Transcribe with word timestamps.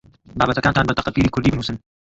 بابەتەکانتان 0.39 0.87
بە 0.87 0.95
تەختەکلیلی 0.97 1.33
کوردی 1.33 1.51
بنووسن. 1.53 1.77